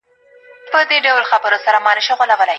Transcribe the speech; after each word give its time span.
ازادي 0.73 0.97
د 1.05 1.07
خلګو 1.29 1.47
لخوا 1.53 1.77
منل 1.85 2.01
سوې 2.07 2.25
ده. 2.39 2.43